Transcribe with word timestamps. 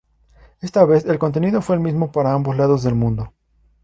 Esta 0.61 0.83
vez, 0.83 1.05
el 1.05 1.19
contenido 1.19 1.61
fue 1.61 1.75
el 1.75 1.79
mismo 1.83 2.11
para 2.11 2.33
ambos 2.33 2.57
lados 2.57 2.81
del 2.81 2.95
mundo. 2.95 3.33